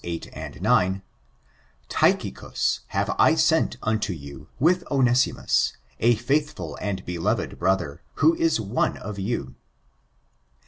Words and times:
8, 0.03 0.59
9: 0.63 1.03
"Tychicns 1.87 2.79
have 2.87 3.13
I 3.19 3.35
sent 3.35 3.77
unto 3.83 4.13
yon 4.13 4.47
with 4.59 4.83
Onesimus, 4.89 5.77
a 5.99 6.15
faithful 6.15 6.75
and 6.81 7.05
beloved 7.05 7.59
brother, 7.59 8.01
who 8.15 8.33
is 8.33 8.59
one 8.59 8.97
of 8.97 9.19
you." 9.19 9.53